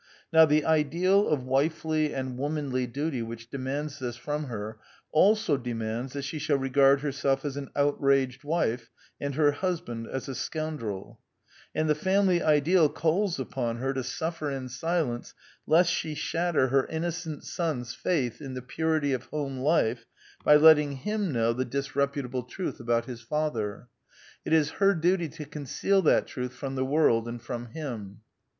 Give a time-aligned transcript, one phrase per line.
[0.33, 4.79] Now the ideal of wifely and womanly duty which demands this from her
[5.11, 10.07] also demands that she shall regard herself as an out raged wife, and her husband
[10.07, 11.19] as a scoundrel.
[11.75, 15.35] And the family ideal calls upon her to suflfer in silence
[15.67, 20.07] lest she shatter her innocent son's faith in the purity of home life
[20.43, 23.21] by letting him know the dis 94 "^^^ Quintessence of Ibsenism reputable truth about his
[23.21, 23.87] father.
[24.43, 28.21] It is her duty to conceal that truth from the world and from him.